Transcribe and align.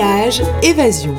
Voyage, 0.00 0.42
évasion. 0.62 1.12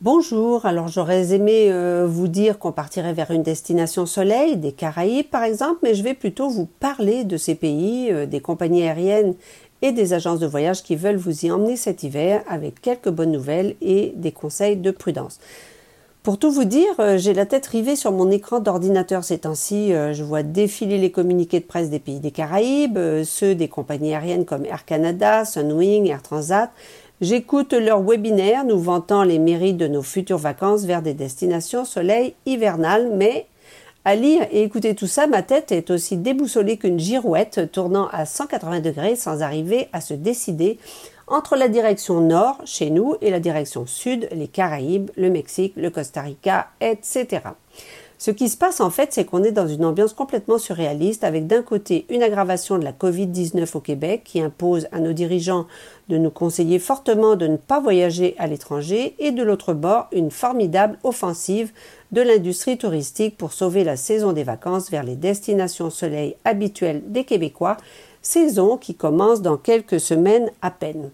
Bonjour, 0.00 0.64
alors 0.64 0.88
j'aurais 0.88 1.34
aimé 1.34 1.70
euh, 1.70 2.06
vous 2.08 2.26
dire 2.26 2.58
qu'on 2.58 2.72
partirait 2.72 3.12
vers 3.12 3.30
une 3.30 3.42
destination 3.42 4.06
soleil, 4.06 4.56
des 4.56 4.72
Caraïbes 4.72 5.26
par 5.26 5.44
exemple, 5.44 5.80
mais 5.82 5.92
je 5.92 6.02
vais 6.02 6.14
plutôt 6.14 6.48
vous 6.48 6.64
parler 6.80 7.24
de 7.24 7.36
ces 7.36 7.54
pays, 7.54 8.10
euh, 8.10 8.24
des 8.24 8.40
compagnies 8.40 8.84
aériennes 8.84 9.34
et 9.82 9.92
des 9.92 10.14
agences 10.14 10.40
de 10.40 10.46
voyage 10.46 10.82
qui 10.82 10.96
veulent 10.96 11.16
vous 11.16 11.44
y 11.44 11.50
emmener 11.50 11.76
cet 11.76 12.02
hiver 12.02 12.42
avec 12.48 12.80
quelques 12.80 13.10
bonnes 13.10 13.32
nouvelles 13.32 13.76
et 13.82 14.14
des 14.16 14.32
conseils 14.32 14.78
de 14.78 14.90
prudence. 14.90 15.38
Pour 16.26 16.40
tout 16.40 16.50
vous 16.50 16.64
dire, 16.64 16.92
euh, 16.98 17.18
j'ai 17.18 17.34
la 17.34 17.46
tête 17.46 17.68
rivée 17.68 17.94
sur 17.94 18.10
mon 18.10 18.32
écran 18.32 18.58
d'ordinateur 18.58 19.22
ces 19.22 19.38
temps-ci. 19.38 19.92
Euh, 19.92 20.12
je 20.12 20.24
vois 20.24 20.42
défiler 20.42 20.98
les 20.98 21.12
communiqués 21.12 21.60
de 21.60 21.64
presse 21.64 21.88
des 21.88 22.00
pays 22.00 22.18
des 22.18 22.32
Caraïbes, 22.32 22.98
euh, 22.98 23.22
ceux 23.22 23.54
des 23.54 23.68
compagnies 23.68 24.12
aériennes 24.12 24.44
comme 24.44 24.64
Air 24.64 24.84
Canada, 24.84 25.44
Sunwing, 25.44 26.08
Air 26.08 26.22
Transat. 26.22 26.72
J'écoute 27.20 27.74
leurs 27.74 28.02
webinaires 28.02 28.64
nous 28.64 28.80
vantant 28.80 29.22
les 29.22 29.38
mérites 29.38 29.76
de 29.76 29.86
nos 29.86 30.02
futures 30.02 30.36
vacances 30.36 30.82
vers 30.82 31.00
des 31.00 31.14
destinations 31.14 31.84
soleil 31.84 32.34
hivernales, 32.44 33.08
mais 33.14 33.46
à 34.04 34.16
lire 34.16 34.48
et 34.50 34.64
écouter 34.64 34.96
tout 34.96 35.06
ça, 35.06 35.28
ma 35.28 35.42
tête 35.42 35.70
est 35.70 35.92
aussi 35.92 36.16
déboussolée 36.16 36.76
qu'une 36.76 36.98
girouette 36.98 37.70
tournant 37.70 38.08
à 38.10 38.26
180 38.26 38.80
degrés 38.80 39.14
sans 39.14 39.42
arriver 39.42 39.86
à 39.92 40.00
se 40.00 40.14
décider 40.14 40.78
entre 41.26 41.56
la 41.56 41.68
direction 41.68 42.20
nord, 42.20 42.58
chez 42.64 42.90
nous, 42.90 43.16
et 43.20 43.30
la 43.30 43.40
direction 43.40 43.86
sud, 43.86 44.28
les 44.32 44.48
Caraïbes, 44.48 45.10
le 45.16 45.30
Mexique, 45.30 45.74
le 45.76 45.90
Costa 45.90 46.22
Rica, 46.22 46.68
etc. 46.80 47.40
Ce 48.18 48.30
qui 48.30 48.48
se 48.48 48.56
passe 48.56 48.80
en 48.80 48.88
fait, 48.88 49.12
c'est 49.12 49.26
qu'on 49.26 49.44
est 49.44 49.52
dans 49.52 49.68
une 49.68 49.84
ambiance 49.84 50.14
complètement 50.14 50.58
surréaliste 50.58 51.22
avec 51.22 51.46
d'un 51.46 51.62
côté 51.62 52.06
une 52.08 52.22
aggravation 52.22 52.78
de 52.78 52.84
la 52.84 52.92
Covid-19 52.92 53.76
au 53.76 53.80
Québec 53.80 54.22
qui 54.24 54.40
impose 54.40 54.88
à 54.90 55.00
nos 55.00 55.12
dirigeants 55.12 55.66
de 56.08 56.16
nous 56.16 56.30
conseiller 56.30 56.78
fortement 56.78 57.36
de 57.36 57.46
ne 57.46 57.58
pas 57.58 57.78
voyager 57.78 58.34
à 58.38 58.46
l'étranger 58.46 59.14
et 59.18 59.32
de 59.32 59.42
l'autre 59.42 59.74
bord 59.74 60.08
une 60.12 60.30
formidable 60.30 60.98
offensive 61.04 61.72
de 62.10 62.22
l'industrie 62.22 62.78
touristique 62.78 63.36
pour 63.36 63.52
sauver 63.52 63.84
la 63.84 63.96
saison 63.96 64.32
des 64.32 64.44
vacances 64.44 64.90
vers 64.90 65.02
les 65.02 65.16
destinations 65.16 65.90
soleil 65.90 66.36
habituelles 66.44 67.02
des 67.06 67.24
Québécois 67.24 67.76
saison 68.26 68.76
qui 68.76 68.94
commence 68.94 69.40
dans 69.40 69.56
quelques 69.56 70.00
semaines 70.00 70.50
à 70.60 70.70
peine. 70.70 71.10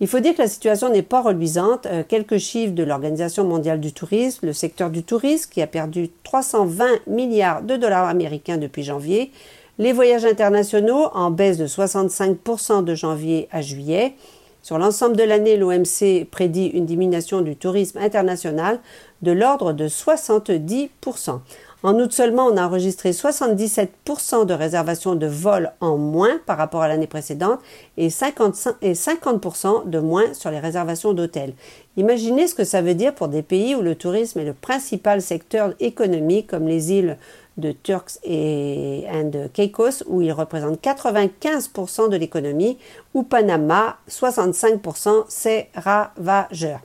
Il 0.00 0.08
faut 0.08 0.20
dire 0.20 0.34
que 0.34 0.42
la 0.42 0.48
situation 0.48 0.90
n'est 0.90 1.02
pas 1.02 1.22
reluisante. 1.22 1.86
Euh, 1.86 2.02
quelques 2.06 2.38
chiffres 2.38 2.74
de 2.74 2.82
l'Organisation 2.82 3.44
mondiale 3.44 3.80
du 3.80 3.92
tourisme, 3.92 4.46
le 4.46 4.52
secteur 4.52 4.90
du 4.90 5.02
tourisme 5.02 5.50
qui 5.50 5.62
a 5.62 5.66
perdu 5.66 6.10
320 6.24 6.86
milliards 7.06 7.62
de 7.62 7.76
dollars 7.76 8.08
américains 8.08 8.58
depuis 8.58 8.82
janvier, 8.82 9.30
les 9.78 9.92
voyages 9.92 10.24
internationaux 10.24 11.08
en 11.14 11.30
baisse 11.30 11.56
de 11.56 11.66
65% 11.66 12.84
de 12.84 12.94
janvier 12.94 13.48
à 13.52 13.62
juillet. 13.62 14.14
Sur 14.62 14.78
l'ensemble 14.78 15.16
de 15.16 15.22
l'année, 15.22 15.56
l'OMC 15.56 16.26
prédit 16.30 16.66
une 16.66 16.86
diminution 16.86 17.40
du 17.40 17.56
tourisme 17.56 17.98
international 17.98 18.80
de 19.22 19.32
l'ordre 19.32 19.72
de 19.72 19.88
70%. 19.88 21.40
En 21.86 22.00
août 22.00 22.10
seulement, 22.10 22.46
on 22.46 22.56
a 22.56 22.66
enregistré 22.66 23.12
77% 23.12 24.44
de 24.44 24.54
réservations 24.54 25.14
de 25.14 25.28
vols 25.28 25.70
en 25.80 25.96
moins 25.96 26.40
par 26.44 26.58
rapport 26.58 26.82
à 26.82 26.88
l'année 26.88 27.06
précédente 27.06 27.60
et 27.96 28.08
50%, 28.08 29.88
de 29.88 29.98
moins 30.00 30.34
sur 30.34 30.50
les 30.50 30.58
réservations 30.58 31.12
d'hôtels. 31.12 31.52
Imaginez 31.96 32.48
ce 32.48 32.56
que 32.56 32.64
ça 32.64 32.82
veut 32.82 32.94
dire 32.94 33.14
pour 33.14 33.28
des 33.28 33.42
pays 33.42 33.76
où 33.76 33.82
le 33.82 33.94
tourisme 33.94 34.40
est 34.40 34.44
le 34.44 34.52
principal 34.52 35.22
secteur 35.22 35.74
économique 35.78 36.48
comme 36.48 36.66
les 36.66 36.90
îles 36.90 37.18
de 37.56 37.72
Turks 37.72 38.18
et 38.24 39.04
de 39.24 39.46
Caicos 39.48 40.04
où 40.06 40.22
il 40.22 40.32
représente 40.32 40.82
95% 40.82 42.10
de 42.10 42.16
l'économie 42.16 42.78
ou 43.14 43.22
Panama 43.22 43.96
65% 44.10 45.24
c'est 45.28 45.68
ravageur. 45.74 46.80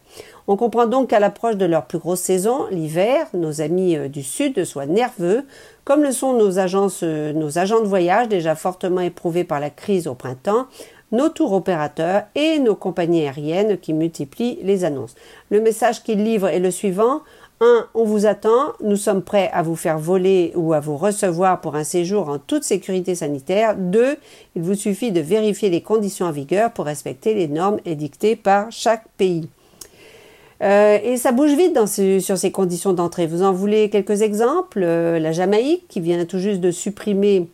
On 0.47 0.57
comprend 0.57 0.85
donc 0.85 1.09
qu'à 1.09 1.19
l'approche 1.19 1.55
de 1.55 1.65
leur 1.65 1.85
plus 1.85 1.99
grosse 1.99 2.19
saison, 2.19 2.65
l'hiver, 2.71 3.27
nos 3.33 3.61
amis 3.61 3.95
euh, 3.95 4.07
du 4.09 4.23
Sud 4.23 4.65
soient 4.65 4.85
nerveux, 4.85 5.45
comme 5.85 6.03
le 6.03 6.11
sont 6.11 6.33
nos, 6.33 6.59
agences, 6.59 7.01
euh, 7.03 7.31
nos 7.31 7.57
agents 7.57 7.79
de 7.79 7.87
voyage 7.87 8.27
déjà 8.27 8.55
fortement 8.55 9.01
éprouvés 9.01 9.43
par 9.43 9.59
la 9.59 9.69
crise 9.69 10.07
au 10.07 10.15
printemps, 10.15 10.67
nos 11.11 11.29
tours 11.29 11.53
opérateurs 11.53 12.23
et 12.35 12.59
nos 12.59 12.75
compagnies 12.75 13.21
aériennes 13.21 13.77
qui 13.77 13.93
multiplient 13.93 14.59
les 14.63 14.83
annonces. 14.83 15.15
Le 15.49 15.61
message 15.61 16.03
qu'ils 16.03 16.23
livrent 16.23 16.47
est 16.47 16.59
le 16.59 16.71
suivant. 16.71 17.21
1. 17.61 17.87
On 17.93 18.03
vous 18.03 18.25
attend, 18.25 18.73
nous 18.83 18.95
sommes 18.97 19.21
prêts 19.21 19.49
à 19.53 19.61
vous 19.61 19.75
faire 19.75 19.97
voler 19.97 20.51
ou 20.55 20.73
à 20.73 20.79
vous 20.79 20.97
recevoir 20.97 21.61
pour 21.61 21.75
un 21.75 21.83
séjour 21.83 22.27
en 22.27 22.39
toute 22.39 22.63
sécurité 22.63 23.15
sanitaire. 23.15 23.75
2. 23.77 24.17
Il 24.55 24.61
vous 24.61 24.75
suffit 24.75 25.11
de 25.11 25.21
vérifier 25.21 25.69
les 25.69 25.81
conditions 25.81 26.25
en 26.25 26.31
vigueur 26.31 26.73
pour 26.73 26.85
respecter 26.85 27.33
les 27.33 27.47
normes 27.47 27.79
édictées 27.85 28.35
par 28.35 28.71
chaque 28.71 29.05
pays. 29.17 29.47
Euh, 30.61 30.99
et 31.03 31.17
ça 31.17 31.31
bouge 31.31 31.55
vite 31.55 31.77
sur 32.19 32.37
ces 32.37 32.51
conditions 32.51 32.93
d'entrée. 32.93 33.27
Vous 33.27 33.43
en 33.43 33.53
voulez 33.53 33.89
quelques 33.89 34.21
exemples? 34.21 34.81
Euh, 34.83 35.19
La 35.19 35.31
Jamaïque, 35.31 35.87
qui 35.87 36.01
vient 36.01 36.23
tout 36.25 36.39
juste 36.39 36.59
de 36.59 36.71
supprimer 36.71 37.47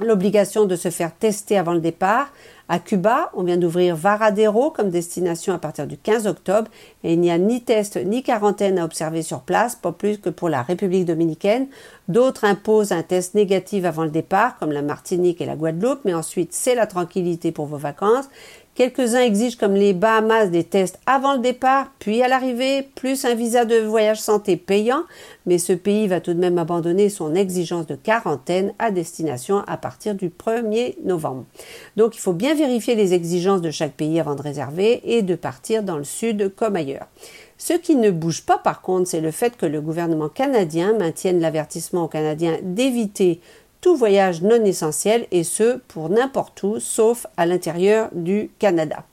l'obligation 0.00 0.64
de 0.64 0.76
se 0.76 0.90
faire 0.90 1.14
tester 1.14 1.58
avant 1.58 1.74
le 1.74 1.80
départ. 1.80 2.32
À 2.68 2.78
Cuba, 2.78 3.30
on 3.34 3.44
vient 3.44 3.56
d'ouvrir 3.56 3.96
Varadero 3.96 4.70
comme 4.70 4.90
destination 4.90 5.54
à 5.54 5.58
partir 5.58 5.86
du 5.86 5.96
15 5.96 6.26
octobre 6.26 6.70
et 7.02 7.14
il 7.14 7.20
n'y 7.20 7.30
a 7.30 7.38
ni 7.38 7.62
test 7.62 7.96
ni 7.96 8.22
quarantaine 8.22 8.78
à 8.78 8.84
observer 8.84 9.22
sur 9.22 9.40
place, 9.40 9.74
pas 9.74 9.92
plus 9.92 10.18
que 10.18 10.28
pour 10.28 10.50
la 10.50 10.62
République 10.62 11.06
dominicaine. 11.06 11.68
D'autres 12.08 12.44
imposent 12.44 12.92
un 12.92 13.02
test 13.02 13.34
négatif 13.34 13.84
avant 13.86 14.04
le 14.04 14.10
départ, 14.10 14.58
comme 14.58 14.72
la 14.72 14.82
Martinique 14.82 15.40
et 15.40 15.46
la 15.46 15.56
Guadeloupe, 15.56 16.00
mais 16.04 16.14
ensuite 16.14 16.52
c'est 16.52 16.74
la 16.74 16.86
tranquillité 16.86 17.52
pour 17.52 17.66
vos 17.66 17.78
vacances. 17.78 18.28
Quelques-uns 18.78 19.22
exigent 19.22 19.56
comme 19.58 19.74
les 19.74 19.92
Bahamas 19.92 20.50
des 20.50 20.62
tests 20.62 21.00
avant 21.04 21.32
le 21.32 21.40
départ, 21.40 21.90
puis 21.98 22.22
à 22.22 22.28
l'arrivée, 22.28 22.88
plus 22.94 23.24
un 23.24 23.34
visa 23.34 23.64
de 23.64 23.80
voyage 23.80 24.20
santé 24.20 24.56
payant, 24.56 25.02
mais 25.46 25.58
ce 25.58 25.72
pays 25.72 26.06
va 26.06 26.20
tout 26.20 26.32
de 26.32 26.38
même 26.38 26.58
abandonner 26.58 27.08
son 27.08 27.34
exigence 27.34 27.88
de 27.88 27.96
quarantaine 27.96 28.72
à 28.78 28.92
destination 28.92 29.64
à 29.66 29.78
partir 29.78 30.14
du 30.14 30.28
1er 30.28 30.94
novembre. 31.02 31.44
Donc 31.96 32.14
il 32.14 32.20
faut 32.20 32.32
bien 32.32 32.54
vérifier 32.54 32.94
les 32.94 33.14
exigences 33.14 33.62
de 33.62 33.72
chaque 33.72 33.94
pays 33.94 34.20
avant 34.20 34.36
de 34.36 34.42
réserver 34.42 35.00
et 35.02 35.22
de 35.22 35.34
partir 35.34 35.82
dans 35.82 35.96
le 35.96 36.04
sud 36.04 36.54
comme 36.54 36.76
ailleurs. 36.76 37.08
Ce 37.56 37.72
qui 37.72 37.96
ne 37.96 38.12
bouge 38.12 38.46
pas 38.46 38.58
par 38.58 38.80
contre, 38.80 39.08
c'est 39.08 39.20
le 39.20 39.32
fait 39.32 39.56
que 39.56 39.66
le 39.66 39.80
gouvernement 39.80 40.28
canadien 40.28 40.96
maintienne 40.96 41.40
l'avertissement 41.40 42.04
aux 42.04 42.08
Canadiens 42.08 42.58
d'éviter 42.62 43.40
tout 43.80 43.96
voyage 43.96 44.42
non 44.42 44.64
essentiel 44.64 45.26
et 45.30 45.44
ce 45.44 45.78
pour 45.88 46.10
n'importe 46.10 46.62
où 46.62 46.80
sauf 46.80 47.26
à 47.36 47.46
l'intérieur 47.46 48.08
du 48.12 48.50
Canada. 48.58 49.04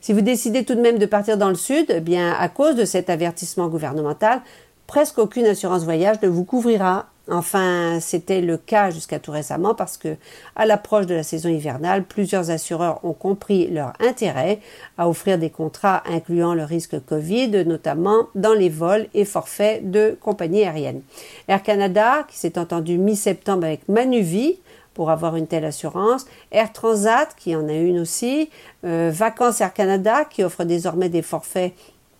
Si 0.00 0.12
vous 0.12 0.20
décidez 0.20 0.64
tout 0.64 0.74
de 0.74 0.80
même 0.80 0.98
de 0.98 1.06
partir 1.06 1.36
dans 1.36 1.48
le 1.48 1.54
sud, 1.54 1.86
eh 1.88 2.00
bien 2.00 2.32
à 2.32 2.48
cause 2.48 2.76
de 2.76 2.84
cet 2.84 3.10
avertissement 3.10 3.68
gouvernemental, 3.68 4.42
presque 4.92 5.16
aucune 5.16 5.46
assurance 5.46 5.84
voyage 5.84 6.20
ne 6.20 6.28
vous 6.28 6.44
couvrira 6.44 7.06
Enfin, 7.30 7.98
c'était 8.00 8.42
le 8.42 8.58
cas 8.58 8.90
jusqu'à 8.90 9.18
tout 9.18 9.30
récemment 9.30 9.74
parce 9.74 9.96
que, 9.96 10.16
à 10.54 10.66
l'approche 10.66 11.06
de 11.06 11.14
la 11.14 11.22
saison 11.22 11.48
hivernale, 11.48 12.04
plusieurs 12.04 12.50
assureurs 12.50 13.02
ont 13.02 13.14
compris 13.14 13.68
leur 13.68 13.94
intérêt 14.00 14.58
à 14.98 15.08
offrir 15.08 15.38
des 15.38 15.48
contrats 15.48 16.02
incluant 16.04 16.52
le 16.52 16.64
risque 16.64 17.02
Covid, 17.06 17.64
notamment 17.64 18.26
dans 18.34 18.52
les 18.52 18.68
vols 18.68 19.06
et 19.14 19.24
forfaits 19.24 19.90
de 19.90 20.18
compagnies 20.20 20.64
aériennes. 20.64 21.00
Air 21.48 21.62
Canada, 21.62 22.26
qui 22.28 22.36
s'est 22.36 22.58
entendu 22.58 22.98
mi-septembre 22.98 23.64
avec 23.64 23.88
Manuvie, 23.88 24.58
pour 24.92 25.10
avoir 25.10 25.36
une 25.36 25.46
telle 25.46 25.64
assurance. 25.64 26.26
Air 26.50 26.70
Transat, 26.70 27.34
qui 27.38 27.56
en 27.56 27.66
a 27.66 27.72
une 27.72 28.00
aussi. 28.00 28.50
Euh, 28.84 29.10
Vacances 29.10 29.62
Air 29.62 29.72
Canada, 29.72 30.26
qui 30.26 30.44
offre 30.44 30.64
désormais 30.64 31.08
des 31.08 31.22
forfaits 31.22 31.72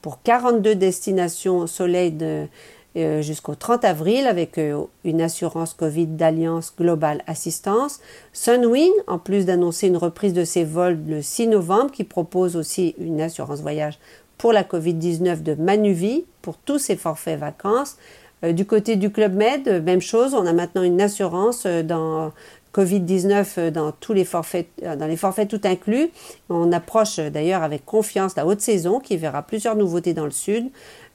pour 0.02 0.22
42 0.22 0.74
destinations 0.74 1.66
soleil 1.66 2.10
de, 2.10 2.46
euh, 2.94 3.22
jusqu'au 3.22 3.54
30 3.54 3.86
avril 3.86 4.26
avec 4.26 4.58
euh, 4.58 4.82
une 5.04 5.22
assurance 5.22 5.72
Covid 5.72 6.08
d'Alliance 6.08 6.74
Global 6.76 7.22
Assistance. 7.26 8.00
Sunwing, 8.34 8.92
en 9.06 9.18
plus 9.18 9.46
d'annoncer 9.46 9.86
une 9.86 9.96
reprise 9.96 10.34
de 10.34 10.44
ses 10.44 10.64
vols 10.64 10.98
le 11.08 11.22
6 11.22 11.46
novembre, 11.46 11.90
qui 11.90 12.04
propose 12.04 12.54
aussi 12.54 12.94
une 12.98 13.22
assurance 13.22 13.62
voyage 13.62 13.98
pour 14.36 14.52
la 14.52 14.62
Covid-19 14.62 15.42
de 15.42 15.54
Manuvie 15.54 16.26
pour 16.42 16.58
tous 16.58 16.78
ses 16.78 16.96
forfaits 16.96 17.40
vacances. 17.40 17.96
Euh, 18.44 18.52
du 18.52 18.66
côté 18.66 18.96
du 18.96 19.10
Club 19.10 19.32
Med, 19.32 19.82
même 19.82 20.02
chose, 20.02 20.34
on 20.34 20.44
a 20.44 20.52
maintenant 20.52 20.82
une 20.82 21.00
assurance 21.00 21.64
dans 21.64 22.30
Covid-19 22.74 23.70
dans 23.70 23.92
tous 23.92 24.12
les 24.12 24.24
forfaits, 24.24 24.68
dans 24.82 25.06
les 25.06 25.16
forfaits 25.16 25.48
tout 25.48 25.60
inclus. 25.64 26.10
On 26.48 26.72
approche 26.72 27.18
d'ailleurs 27.18 27.62
avec 27.62 27.84
confiance 27.84 28.36
la 28.36 28.46
haute 28.46 28.60
saison 28.60 28.98
qui 29.00 29.16
verra 29.16 29.42
plusieurs 29.42 29.76
nouveautés 29.76 30.14
dans 30.14 30.24
le 30.24 30.30
sud. 30.30 30.70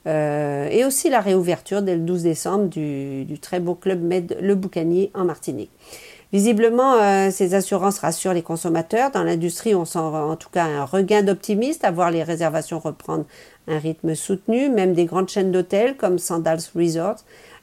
Euh, 0.08 0.70
et 0.70 0.86
aussi 0.86 1.10
la 1.10 1.20
réouverture 1.20 1.82
dès 1.82 1.96
le 1.96 2.02
12 2.02 2.24
décembre 2.24 2.68
du, 2.68 3.40
très 3.42 3.60
beau 3.60 3.76
club 3.76 4.02
Med 4.02 4.38
Le 4.42 4.56
Boucanier 4.56 5.12
en 5.14 5.26
Martinique. 5.26 5.72
Visiblement, 6.32 6.96
euh, 6.96 7.30
ces 7.30 7.56
assurances 7.56 8.00
rassurent 8.00 8.34
les 8.34 8.42
consommateurs. 8.42 9.12
Dans 9.12 9.24
l'industrie, 9.24 9.76
on 9.76 9.86
sent 9.86 10.00
en 10.00 10.36
tout 10.36 10.50
cas 10.50 10.66
un 10.66 10.86
regain 10.86 11.24
d'optimisme 11.24 11.86
à 11.86 11.92
voir 11.92 12.12
les 12.12 12.24
réservations 12.24 12.80
reprendre 12.80 13.26
un 13.68 13.80
rythme 13.80 14.16
soutenu. 14.16 14.70
Même 14.70 14.94
des 14.94 15.06
grandes 15.06 15.30
chaînes 15.30 15.52
d'hôtels 15.52 15.98
comme 15.98 16.20
Sandals 16.20 16.62
Resort 16.76 17.18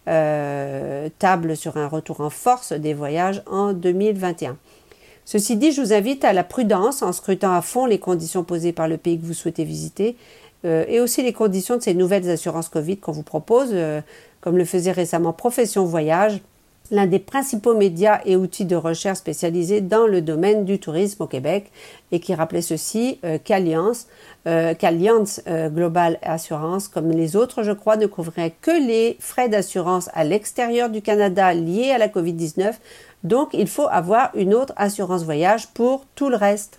euh, 0.08 1.08
tablent 1.18 1.56
sur 1.56 1.76
un 1.76 1.88
retour 1.88 2.20
en 2.20 2.30
force 2.30 2.72
des 2.72 2.94
voyages 2.94 3.42
en 3.46 3.72
2021. 3.72 4.56
Ceci 5.24 5.56
dit, 5.56 5.72
je 5.72 5.80
vous 5.80 5.92
invite 5.92 6.24
à 6.24 6.32
la 6.32 6.44
prudence 6.44 7.02
en 7.02 7.12
scrutant 7.12 7.54
à 7.54 7.62
fond 7.62 7.86
les 7.86 7.98
conditions 7.98 8.44
posées 8.44 8.72
par 8.72 8.88
le 8.88 8.98
pays 8.98 9.18
que 9.18 9.24
vous 9.24 9.32
souhaitez 9.32 9.64
visiter 9.64 10.16
euh, 10.64 10.84
et 10.88 11.00
aussi 11.00 11.22
les 11.22 11.32
conditions 11.32 11.76
de 11.76 11.82
ces 11.82 11.94
nouvelles 11.94 12.28
assurances 12.28 12.68
Covid 12.68 12.98
qu'on 12.98 13.12
vous 13.12 13.22
propose, 13.22 13.70
euh, 13.72 14.00
comme 14.40 14.58
le 14.58 14.64
faisait 14.64 14.92
récemment 14.92 15.32
Profession 15.32 15.84
Voyage, 15.84 16.40
l'un 16.90 17.06
des 17.06 17.18
principaux 17.18 17.74
médias 17.74 18.20
et 18.24 18.36
outils 18.36 18.64
de 18.64 18.76
recherche 18.76 19.18
spécialisés 19.18 19.80
dans 19.80 20.06
le 20.06 20.20
domaine 20.20 20.64
du 20.64 20.78
tourisme 20.78 21.22
au 21.22 21.26
Québec 21.26 21.72
et 22.12 22.20
qui 22.20 22.34
rappelait 22.34 22.62
ceci 22.62 23.18
euh, 23.24 23.38
qu'Alliance, 23.42 24.06
Global 25.46 26.18
Assurance, 26.22 26.88
comme 26.88 27.10
les 27.10 27.36
autres, 27.36 27.62
je 27.62 27.72
crois, 27.72 27.96
ne 27.96 28.06
couvrirait 28.06 28.54
que 28.60 28.70
les 28.70 29.16
frais 29.18 29.48
d'assurance 29.48 30.10
à 30.12 30.24
l'extérieur 30.24 30.90
du 30.90 31.00
Canada 31.00 31.54
liés 31.54 31.90
à 31.90 31.98
la 31.98 32.08
COVID-19. 32.08 32.74
Donc, 33.24 33.48
il 33.54 33.66
faut 33.66 33.88
avoir 33.90 34.30
une 34.34 34.54
autre 34.54 34.74
assurance 34.76 35.24
voyage 35.24 35.68
pour 35.68 36.04
tout 36.14 36.28
le 36.28 36.36
reste. 36.36 36.78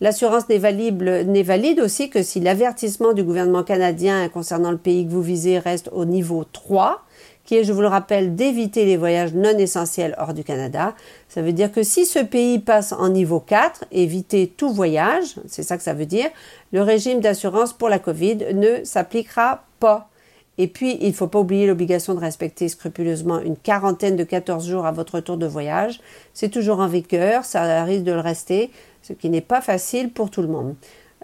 L'assurance 0.00 0.48
n'est 0.48 0.58
valide, 0.58 1.80
aussi 1.80 2.10
que 2.10 2.22
si 2.22 2.40
l'avertissement 2.40 3.12
du 3.12 3.22
gouvernement 3.22 3.62
canadien 3.62 4.28
concernant 4.28 4.72
le 4.72 4.76
pays 4.76 5.06
que 5.06 5.12
vous 5.12 5.22
visez 5.22 5.58
reste 5.58 5.88
au 5.92 6.04
niveau 6.04 6.44
3, 6.52 7.05
qui 7.46 7.56
est, 7.56 7.64
je 7.64 7.72
vous 7.72 7.80
le 7.80 7.86
rappelle, 7.86 8.34
d'éviter 8.34 8.84
les 8.84 8.96
voyages 8.96 9.32
non 9.32 9.56
essentiels 9.56 10.14
hors 10.18 10.34
du 10.34 10.44
Canada. 10.44 10.94
Ça 11.28 11.40
veut 11.40 11.52
dire 11.52 11.72
que 11.72 11.82
si 11.82 12.04
ce 12.04 12.18
pays 12.18 12.58
passe 12.58 12.92
en 12.92 13.08
niveau 13.08 13.40
4, 13.40 13.86
éviter 13.92 14.52
tout 14.54 14.70
voyage, 14.70 15.36
c'est 15.46 15.62
ça 15.62 15.76
que 15.78 15.82
ça 15.82 15.94
veut 15.94 16.06
dire, 16.06 16.28
le 16.72 16.82
régime 16.82 17.20
d'assurance 17.20 17.72
pour 17.72 17.88
la 17.88 17.98
COVID 17.98 18.52
ne 18.52 18.84
s'appliquera 18.84 19.64
pas. 19.80 20.10
Et 20.58 20.68
puis, 20.68 20.96
il 21.00 21.08
ne 21.08 21.12
faut 21.12 21.26
pas 21.26 21.40
oublier 21.40 21.66
l'obligation 21.66 22.14
de 22.14 22.20
respecter 22.20 22.68
scrupuleusement 22.68 23.40
une 23.40 23.56
quarantaine 23.56 24.16
de 24.16 24.24
14 24.24 24.66
jours 24.68 24.86
à 24.86 24.92
votre 24.92 25.16
retour 25.16 25.36
de 25.36 25.46
voyage. 25.46 26.00
C'est 26.32 26.48
toujours 26.48 26.80
en 26.80 26.88
vigueur, 26.88 27.44
ça 27.44 27.84
risque 27.84 28.04
de 28.04 28.12
le 28.12 28.20
rester 28.20 28.70
ce 29.02 29.12
qui 29.12 29.30
n'est 29.30 29.40
pas 29.40 29.60
facile 29.60 30.10
pour 30.10 30.30
tout 30.30 30.42
le 30.42 30.48
monde. 30.48 30.74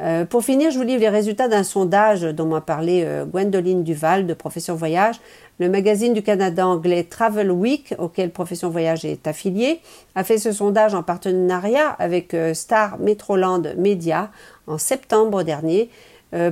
Euh, 0.00 0.24
pour 0.24 0.42
finir, 0.42 0.70
je 0.70 0.78
vous 0.78 0.84
livre 0.84 1.00
les 1.00 1.08
résultats 1.08 1.48
d'un 1.48 1.64
sondage 1.64 2.22
dont 2.22 2.46
m'a 2.46 2.60
parlé 2.60 3.02
euh, 3.04 3.24
Gwendoline 3.24 3.84
Duval 3.84 4.26
de 4.26 4.34
Profession 4.34 4.74
Voyage. 4.74 5.20
Le 5.62 5.68
magazine 5.68 6.12
du 6.12 6.24
Canada 6.24 6.66
anglais 6.66 7.04
Travel 7.04 7.52
Week, 7.52 7.94
auquel 8.00 8.32
Profession 8.32 8.68
Voyage 8.68 9.04
est 9.04 9.28
affilié, 9.28 9.78
a 10.16 10.24
fait 10.24 10.38
ce 10.38 10.50
sondage 10.50 10.92
en 10.92 11.04
partenariat 11.04 11.90
avec 12.00 12.34
euh, 12.34 12.52
Star 12.52 12.98
Metroland 12.98 13.62
Media 13.76 14.32
en 14.66 14.76
septembre 14.76 15.44
dernier 15.44 15.88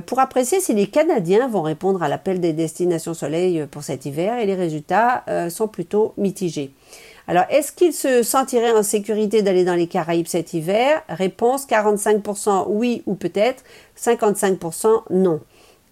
pour 0.05 0.19
apprécier 0.19 0.59
si 0.59 0.75
les 0.75 0.85
Canadiens 0.85 1.47
vont 1.47 1.63
répondre 1.63 2.03
à 2.03 2.07
l'appel 2.07 2.39
des 2.39 2.53
destinations 2.53 3.15
soleil 3.15 3.65
pour 3.71 3.81
cet 3.81 4.05
hiver 4.05 4.37
et 4.37 4.45
les 4.45 4.53
résultats 4.53 5.25
sont 5.49 5.67
plutôt 5.67 6.13
mitigés. 6.17 6.71
Alors, 7.27 7.45
est-ce 7.49 7.71
qu'il 7.71 7.91
se 7.91 8.21
sentirait 8.21 8.73
en 8.73 8.83
sécurité 8.83 9.41
d'aller 9.41 9.65
dans 9.65 9.73
les 9.73 9.87
Caraïbes 9.87 10.27
cet 10.27 10.53
hiver? 10.53 11.01
Réponse 11.09 11.65
45% 11.65 12.65
oui 12.67 13.01
ou 13.07 13.15
peut-être, 13.15 13.63
55% 13.97 15.03
non. 15.09 15.39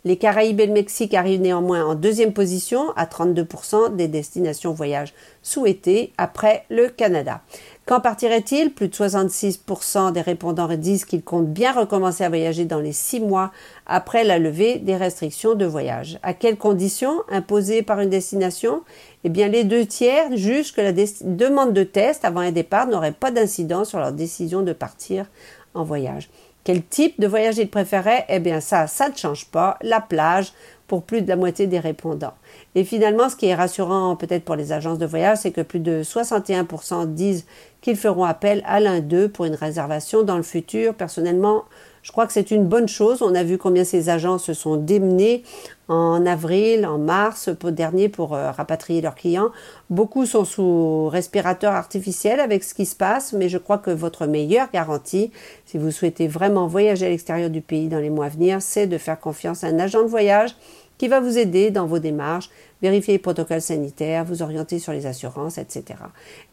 Les 0.05 0.15
Caraïbes 0.15 0.61
et 0.61 0.65
le 0.65 0.71
Mexique 0.71 1.13
arrivent 1.13 1.41
néanmoins 1.41 1.85
en 1.85 1.93
deuxième 1.93 2.31
position 2.31 2.91
à 2.95 3.05
32% 3.05 3.97
des 3.97 4.07
destinations 4.07 4.71
voyage 4.71 5.13
souhaitées 5.43 6.13
après 6.17 6.63
le 6.69 6.87
Canada. 6.87 7.41
Quand 7.85 7.99
partirait-il? 7.99 8.71
Plus 8.71 8.87
de 8.87 8.93
66% 8.93 10.13
des 10.13 10.21
répondants 10.21 10.67
disent 10.77 11.03
qu'ils 11.03 11.23
comptent 11.23 11.51
bien 11.51 11.73
recommencer 11.73 12.23
à 12.23 12.29
voyager 12.29 12.63
dans 12.63 12.79
les 12.79 12.93
six 12.93 13.19
mois 13.19 13.51
après 13.87 14.23
la 14.23 14.39
levée 14.39 14.77
des 14.77 14.95
restrictions 14.95 15.55
de 15.55 15.65
voyage. 15.65 16.17
À 16.23 16.33
quelles 16.33 16.57
conditions 16.57 17.21
imposées 17.29 17.81
par 17.81 17.99
une 17.99 18.09
destination? 18.09 18.83
Eh 19.25 19.29
bien, 19.29 19.49
les 19.49 19.65
deux 19.65 19.85
tiers 19.85 20.37
jugent 20.37 20.71
que 20.71 20.81
la 20.81 20.93
demande 20.93 21.73
de 21.73 21.83
test 21.83 22.23
avant 22.23 22.41
un 22.41 22.51
départ 22.51 22.87
n'aurait 22.87 23.11
pas 23.11 23.31
d'incidence 23.31 23.89
sur 23.89 23.99
leur 23.99 24.13
décision 24.13 24.61
de 24.61 24.71
partir 24.71 25.25
en 25.73 25.83
voyage. 25.83 26.29
Quel 26.69 26.83
type 26.83 27.19
de 27.19 27.25
voyage 27.25 27.57
ils 27.57 27.67
préféraient 27.67 28.27
Eh 28.29 28.37
bien, 28.37 28.61
ça, 28.61 28.85
ça 28.85 29.09
ne 29.09 29.15
change 29.15 29.47
pas. 29.47 29.79
La 29.81 30.01
plage, 30.01 30.53
pour 30.85 31.01
plus 31.01 31.23
de 31.23 31.27
la 31.27 31.35
moitié 31.35 31.65
des 31.65 31.79
répondants. 31.79 32.35
Et 32.75 32.83
finalement, 32.83 33.27
ce 33.27 33.35
qui 33.35 33.47
est 33.47 33.55
rassurant 33.55 34.15
peut-être 34.15 34.45
pour 34.45 34.55
les 34.55 34.71
agences 34.71 34.99
de 34.99 35.07
voyage, 35.07 35.39
c'est 35.39 35.49
que 35.49 35.61
plus 35.61 35.79
de 35.79 36.03
61% 36.03 37.07
disent 37.07 37.47
qu'ils 37.81 37.97
feront 37.97 38.23
appel 38.23 38.61
à 38.67 38.79
l'un 38.79 38.99
d'eux 38.99 39.29
pour 39.29 39.45
une 39.45 39.55
réservation 39.55 40.21
dans 40.21 40.37
le 40.37 40.43
futur. 40.43 40.93
Personnellement, 40.93 41.65
je 42.03 42.11
crois 42.11 42.27
que 42.27 42.33
c'est 42.33 42.51
une 42.51 42.65
bonne 42.65 42.87
chose. 42.87 43.23
On 43.23 43.33
a 43.33 43.43
vu 43.43 43.57
combien 43.57 43.83
ces 43.83 44.09
agences 44.09 44.43
se 44.43 44.53
sont 44.53 44.75
démenées 44.75 45.41
en 45.89 46.25
avril, 46.27 46.85
en 46.85 46.99
mars 46.99 47.49
pour 47.59 47.71
dernier 47.71 48.09
pour 48.09 48.35
euh, 48.35 48.51
rapatrier 48.51 49.01
leurs 49.01 49.15
clients. 49.15 49.49
Beaucoup 49.89 50.25
sont 50.25 50.45
sous 50.45 51.09
respirateur 51.09 51.73
artificiel 51.73 52.39
avec 52.39 52.63
ce 52.63 52.75
qui 52.75 52.85
se 52.85 52.95
passe, 52.95 53.33
mais 53.33 53.49
je 53.49 53.57
crois 53.57 53.79
que 53.79 53.89
votre 53.91 54.27
meilleure 54.27 54.69
garantie, 54.71 55.31
si 55.65 55.77
vous 55.77 55.91
souhaitez 55.91 56.27
vraiment 56.27 56.67
voyager 56.67 57.07
à 57.07 57.09
l'extérieur 57.09 57.49
du 57.49 57.61
pays 57.61 57.87
dans 57.87 57.99
les 57.99 58.11
mois 58.11 58.27
à 58.27 58.29
venir, 58.29 58.61
c'est 58.61 58.85
de 58.85 58.97
faire 58.99 59.19
confiance 59.19 59.63
à 59.63 59.67
un 59.67 59.79
agent 59.79 60.03
de 60.03 60.07
voyage 60.07 60.55
qui 60.99 61.07
va 61.07 61.21
vous 61.21 61.37
aider 61.37 61.71
dans 61.71 61.87
vos 61.87 61.97
démarches, 61.97 62.49
vérifier 62.81 63.13
les 63.13 63.19
protocoles 63.19 63.61
sanitaires, 63.61 64.25
vous 64.25 64.43
orienter 64.43 64.79
sur 64.79 64.91
les 64.91 65.05
assurances, 65.05 65.57
etc. 65.57 65.95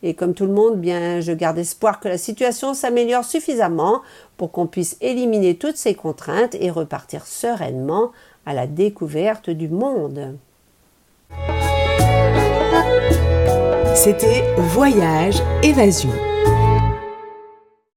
Et 0.03 0.15
comme 0.15 0.35
tout 0.35 0.47
le 0.47 0.53
monde, 0.53 0.81
bien, 0.81 1.21
je 1.21 1.33
garde 1.33 1.59
espoir 1.59 2.01
que 2.01 2.09
la 2.09 2.17
situation 2.17 2.73
s'améliore 2.73 3.25
suffisamment 3.25 4.03
pour 4.37 4.53
qu'on 4.53 4.69
puisse 4.69 4.97
éliminer 5.01 5.57
toutes 5.57 5.77
ces 5.77 5.95
contraintes 5.95 6.55
et 6.61 6.71
repartir 6.71 7.27
sereinement 7.27 8.13
à 8.47 8.55
la 8.55 8.67
découverte 8.67 9.51
du 9.51 9.69
monde. 9.69 10.39
C'était 13.95 14.45
Voyage 14.57 15.43
Évasion. 15.63 16.26